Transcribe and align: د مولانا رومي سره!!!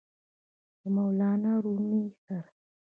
د 0.79 0.81
مولانا 0.95 1.53
رومي 1.63 2.03
سره!!! 2.23 2.49